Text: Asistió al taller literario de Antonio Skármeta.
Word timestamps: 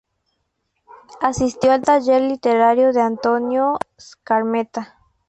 Asistió 1.21 1.71
al 1.73 1.83
taller 1.83 2.23
literario 2.23 2.91
de 2.91 3.01
Antonio 3.01 3.77
Skármeta. 3.99 4.97